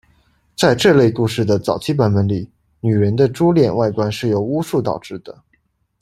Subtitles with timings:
[0.57, 5.43] 在这类故事的早期版本里，女人的猪脸外观是由巫术导致的。